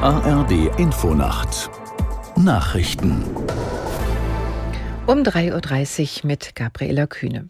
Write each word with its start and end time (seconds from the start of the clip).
ARD 0.00 0.78
Infonacht 0.78 1.70
Nachrichten 2.36 3.24
um 5.06 5.18
3.30 5.24 6.22
Uhr 6.22 6.26
mit 6.28 6.54
Gabriela 6.54 7.08
Kühne. 7.08 7.48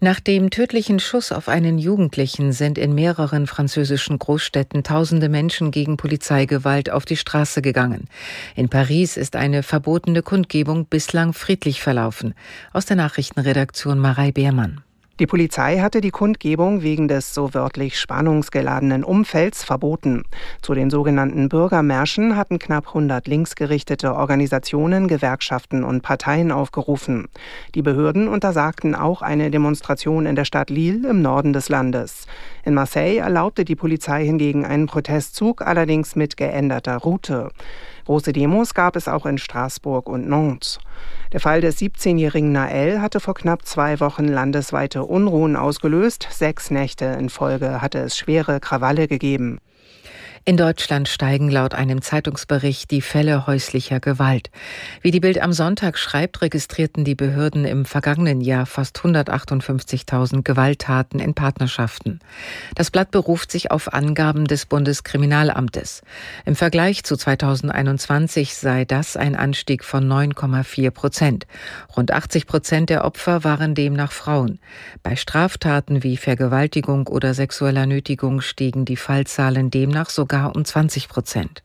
Nach 0.00 0.18
dem 0.18 0.48
tödlichen 0.48 1.00
Schuss 1.00 1.32
auf 1.32 1.50
einen 1.50 1.76
Jugendlichen 1.76 2.52
sind 2.52 2.78
in 2.78 2.94
mehreren 2.94 3.46
französischen 3.46 4.18
Großstädten 4.18 4.84
tausende 4.84 5.28
Menschen 5.28 5.70
gegen 5.70 5.98
Polizeigewalt 5.98 6.88
auf 6.88 7.04
die 7.04 7.18
Straße 7.18 7.60
gegangen. 7.60 8.08
In 8.54 8.70
Paris 8.70 9.18
ist 9.18 9.36
eine 9.36 9.62
verbotene 9.62 10.22
Kundgebung 10.22 10.86
bislang 10.86 11.34
friedlich 11.34 11.82
verlaufen. 11.82 12.32
Aus 12.72 12.86
der 12.86 12.96
Nachrichtenredaktion 12.96 13.98
Marei 13.98 14.32
Beermann. 14.32 14.80
Die 15.18 15.26
Polizei 15.26 15.78
hatte 15.78 16.02
die 16.02 16.10
Kundgebung 16.10 16.82
wegen 16.82 17.08
des 17.08 17.32
so 17.32 17.54
wörtlich 17.54 17.98
spannungsgeladenen 17.98 19.02
Umfelds 19.02 19.64
verboten. 19.64 20.24
Zu 20.60 20.74
den 20.74 20.90
sogenannten 20.90 21.48
Bürgermärschen 21.48 22.36
hatten 22.36 22.58
knapp 22.58 22.88
100 22.88 23.26
linksgerichtete 23.26 24.14
Organisationen, 24.14 25.08
Gewerkschaften 25.08 25.84
und 25.84 26.02
Parteien 26.02 26.52
aufgerufen. 26.52 27.28
Die 27.74 27.80
Behörden 27.80 28.28
untersagten 28.28 28.94
auch 28.94 29.22
eine 29.22 29.50
Demonstration 29.50 30.26
in 30.26 30.36
der 30.36 30.44
Stadt 30.44 30.68
Lille 30.68 31.08
im 31.08 31.22
Norden 31.22 31.54
des 31.54 31.70
Landes. 31.70 32.26
In 32.62 32.74
Marseille 32.74 33.16
erlaubte 33.16 33.64
die 33.64 33.76
Polizei 33.76 34.22
hingegen 34.22 34.66
einen 34.66 34.86
Protestzug, 34.86 35.62
allerdings 35.62 36.14
mit 36.14 36.36
geänderter 36.36 36.98
Route. 36.98 37.48
Große 38.06 38.32
Demos 38.32 38.72
gab 38.72 38.94
es 38.94 39.08
auch 39.08 39.26
in 39.26 39.36
Straßburg 39.36 40.08
und 40.08 40.28
Nantes. 40.28 40.78
Der 41.32 41.40
Fall 41.40 41.60
des 41.60 41.80
17-jährigen 41.80 42.52
Nael 42.52 43.00
hatte 43.00 43.18
vor 43.18 43.34
knapp 43.34 43.66
zwei 43.66 43.98
Wochen 43.98 44.28
landesweite 44.28 45.02
Unruhen 45.02 45.56
ausgelöst. 45.56 46.28
Sechs 46.30 46.70
Nächte 46.70 47.04
in 47.04 47.30
Folge 47.30 47.82
hatte 47.82 47.98
es 47.98 48.16
schwere 48.16 48.60
Krawalle 48.60 49.08
gegeben. 49.08 49.58
In 50.48 50.56
Deutschland 50.56 51.08
steigen 51.08 51.50
laut 51.50 51.74
einem 51.74 52.02
Zeitungsbericht 52.02 52.92
die 52.92 53.00
Fälle 53.00 53.48
häuslicher 53.48 53.98
Gewalt. 53.98 54.52
Wie 55.02 55.10
die 55.10 55.18
Bild 55.18 55.42
am 55.42 55.52
Sonntag 55.52 55.98
schreibt, 55.98 56.40
registrierten 56.40 57.04
die 57.04 57.16
Behörden 57.16 57.64
im 57.64 57.84
vergangenen 57.84 58.40
Jahr 58.40 58.64
fast 58.64 58.96
158.000 58.98 60.44
Gewalttaten 60.44 61.18
in 61.18 61.34
Partnerschaften. 61.34 62.20
Das 62.76 62.92
Blatt 62.92 63.10
beruft 63.10 63.50
sich 63.50 63.72
auf 63.72 63.92
Angaben 63.92 64.44
des 64.44 64.66
Bundeskriminalamtes. 64.66 66.02
Im 66.44 66.54
Vergleich 66.54 67.02
zu 67.02 67.16
2021 67.16 68.54
sei 68.54 68.84
das 68.84 69.16
ein 69.16 69.34
Anstieg 69.34 69.82
von 69.82 70.06
9,4 70.06 70.92
Prozent. 70.92 71.48
Rund 71.96 72.12
80 72.12 72.46
Prozent 72.46 72.88
der 72.88 73.04
Opfer 73.04 73.42
waren 73.42 73.74
demnach 73.74 74.12
Frauen. 74.12 74.60
Bei 75.02 75.16
Straftaten 75.16 76.04
wie 76.04 76.16
Vergewaltigung 76.16 77.08
oder 77.08 77.34
sexueller 77.34 77.86
Nötigung 77.86 78.42
stiegen 78.42 78.84
die 78.84 78.96
Fallzahlen 78.96 79.72
demnach 79.72 80.08
sogar 80.08 80.35
sogar 80.36 80.54
um 80.54 80.64
20 80.64 81.08
Prozent. 81.08 81.62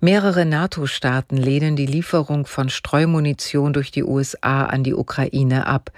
Mehrere 0.00 0.46
NATO-Staaten 0.46 1.36
lehnen 1.36 1.74
die 1.74 1.86
Lieferung 1.86 2.46
von 2.46 2.68
Streumunition 2.68 3.72
durch 3.72 3.90
die 3.90 4.04
USA 4.04 4.64
an 4.66 4.84
die 4.84 4.94
Ukraine 4.94 5.66
ab. 5.66 5.90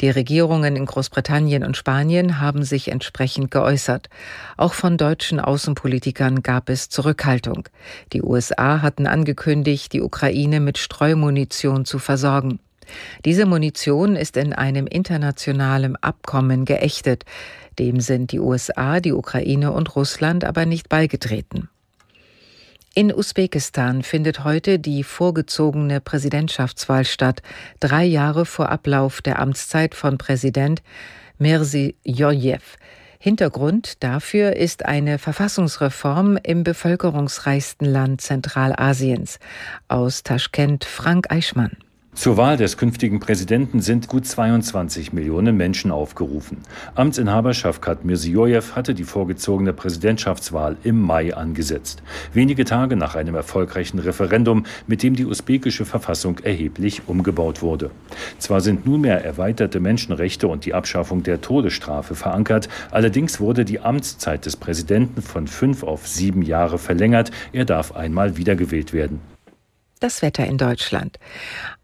Die 0.00 0.08
Regierungen 0.08 0.76
in 0.76 0.86
Großbritannien 0.86 1.64
und 1.64 1.76
Spanien 1.76 2.38
haben 2.38 2.62
sich 2.62 2.92
entsprechend 2.92 3.50
geäußert. 3.50 4.08
Auch 4.56 4.72
von 4.72 4.96
deutschen 4.96 5.40
Außenpolitikern 5.40 6.42
gab 6.42 6.68
es 6.68 6.90
Zurückhaltung. 6.90 7.68
Die 8.12 8.22
USA 8.22 8.82
hatten 8.82 9.08
angekündigt, 9.08 9.92
die 9.94 10.02
Ukraine 10.02 10.60
mit 10.60 10.78
Streumunition 10.78 11.84
zu 11.84 11.98
versorgen. 11.98 12.60
Diese 13.24 13.46
Munition 13.46 14.16
ist 14.16 14.36
in 14.36 14.52
einem 14.52 14.86
internationalen 14.86 15.96
Abkommen 15.96 16.64
geächtet. 16.64 17.24
Dem 17.78 18.00
sind 18.00 18.32
die 18.32 18.40
USA, 18.40 19.00
die 19.00 19.12
Ukraine 19.12 19.72
und 19.72 19.96
Russland 19.96 20.44
aber 20.44 20.66
nicht 20.66 20.88
beigetreten. 20.88 21.68
In 22.92 23.14
Usbekistan 23.14 24.02
findet 24.02 24.42
heute 24.42 24.80
die 24.80 25.04
vorgezogene 25.04 26.00
Präsidentschaftswahl 26.00 27.04
statt, 27.04 27.40
drei 27.78 28.04
Jahre 28.04 28.44
vor 28.44 28.68
Ablauf 28.68 29.22
der 29.22 29.38
Amtszeit 29.38 29.94
von 29.94 30.18
Präsident 30.18 30.82
Mirzi 31.38 31.94
Jojew. 32.04 32.58
Hintergrund 33.20 34.02
dafür 34.02 34.56
ist 34.56 34.86
eine 34.86 35.18
Verfassungsreform 35.18 36.38
im 36.42 36.64
bevölkerungsreichsten 36.64 37.86
Land 37.86 38.22
Zentralasiens. 38.22 39.38
Aus 39.88 40.22
Taschkent 40.22 40.84
Frank 40.84 41.30
Eichmann. 41.30 41.76
Zur 42.20 42.36
Wahl 42.36 42.58
des 42.58 42.76
künftigen 42.76 43.18
Präsidenten 43.18 43.80
sind 43.80 44.06
gut 44.06 44.26
22 44.26 45.14
Millionen 45.14 45.56
Menschen 45.56 45.90
aufgerufen. 45.90 46.58
Amtsinhaber 46.94 47.54
Schafkat 47.54 48.04
Mirziyoyev 48.04 48.76
hatte 48.76 48.92
die 48.92 49.04
vorgezogene 49.04 49.72
Präsidentschaftswahl 49.72 50.76
im 50.84 51.00
Mai 51.00 51.34
angesetzt. 51.34 52.02
Wenige 52.34 52.66
Tage 52.66 52.94
nach 52.94 53.14
einem 53.14 53.36
erfolgreichen 53.36 53.98
Referendum, 54.00 54.66
mit 54.86 55.02
dem 55.02 55.16
die 55.16 55.24
usbekische 55.24 55.86
Verfassung 55.86 56.40
erheblich 56.40 57.00
umgebaut 57.06 57.62
wurde. 57.62 57.90
Zwar 58.38 58.60
sind 58.60 58.84
nunmehr 58.84 59.24
erweiterte 59.24 59.80
Menschenrechte 59.80 60.46
und 60.46 60.66
die 60.66 60.74
Abschaffung 60.74 61.22
der 61.22 61.40
Todesstrafe 61.40 62.14
verankert, 62.14 62.68
allerdings 62.90 63.40
wurde 63.40 63.64
die 63.64 63.80
Amtszeit 63.80 64.44
des 64.44 64.56
Präsidenten 64.56 65.22
von 65.22 65.46
fünf 65.46 65.82
auf 65.84 66.06
sieben 66.06 66.42
Jahre 66.42 66.76
verlängert. 66.76 67.30
Er 67.54 67.64
darf 67.64 67.92
einmal 67.92 68.36
wiedergewählt 68.36 68.92
werden. 68.92 69.22
Das 70.00 70.22
Wetter 70.22 70.46
in 70.46 70.56
Deutschland. 70.56 71.18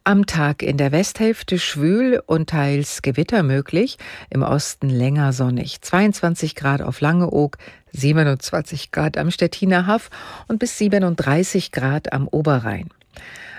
Am 0.03 0.25
Tag 0.25 0.63
in 0.63 0.79
der 0.79 0.91
Westhälfte 0.91 1.59
schwül 1.59 2.23
und 2.25 2.49
teils 2.49 3.03
Gewitter 3.03 3.43
möglich, 3.43 3.99
im 4.31 4.43
Osten 4.43 4.89
länger 4.89 5.35
sonnig. 5.35 5.83
22 5.83 6.55
Grad 6.55 6.81
auf 6.81 7.03
Langeoog, 7.03 7.59
27 7.93 8.91
Grad 8.91 9.19
am 9.19 9.31
Stettiner 9.31 9.87
Haff 9.87 10.09
und 10.49 10.59
bis 10.59 10.79
37 10.79 11.73
Grad 11.73 12.15
am 12.15 12.27
Oberrhein. 12.27 12.89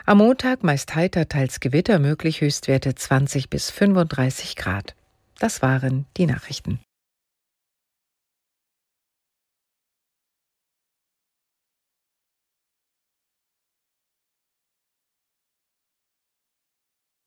Am 0.08 0.18
Montag 0.18 0.64
meist 0.64 0.96
heiter, 0.96 1.30
teils 1.30 1.60
Gewitter 1.60 2.00
möglich, 2.00 2.42
Höchstwerte 2.42 2.96
20 2.96 3.52
bis 3.52 3.70
35 3.70 4.56
Grad. 4.56 4.96
Das 5.38 5.62
waren 5.62 6.08
die 6.18 6.26
Nachrichten. 6.26 6.80